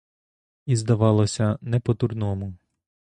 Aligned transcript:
І 0.65 0.75
здавалося— 0.75 1.57
не 1.61 1.79
по-дурному. 1.79 2.53